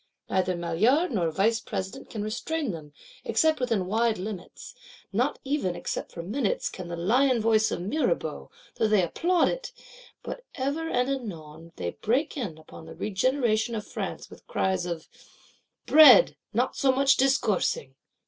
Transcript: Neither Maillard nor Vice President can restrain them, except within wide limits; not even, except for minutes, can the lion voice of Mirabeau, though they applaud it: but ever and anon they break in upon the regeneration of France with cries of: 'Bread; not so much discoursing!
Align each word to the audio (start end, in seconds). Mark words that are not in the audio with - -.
Neither 0.31 0.55
Maillard 0.55 1.11
nor 1.11 1.29
Vice 1.29 1.59
President 1.59 2.09
can 2.09 2.23
restrain 2.23 2.71
them, 2.71 2.91
except 3.23 3.59
within 3.59 3.85
wide 3.85 4.17
limits; 4.17 4.73
not 5.13 5.37
even, 5.43 5.75
except 5.75 6.11
for 6.11 6.23
minutes, 6.23 6.69
can 6.69 6.87
the 6.87 6.95
lion 6.95 7.39
voice 7.39 7.69
of 7.69 7.81
Mirabeau, 7.81 8.49
though 8.77 8.87
they 8.87 9.03
applaud 9.03 9.47
it: 9.47 9.71
but 10.23 10.43
ever 10.55 10.89
and 10.89 11.07
anon 11.07 11.71
they 11.75 11.91
break 11.91 12.35
in 12.35 12.57
upon 12.57 12.87
the 12.87 12.95
regeneration 12.95 13.75
of 13.75 13.85
France 13.85 14.27
with 14.27 14.47
cries 14.47 14.87
of: 14.87 15.07
'Bread; 15.85 16.35
not 16.51 16.75
so 16.75 16.91
much 16.91 17.15
discoursing! 17.15 17.93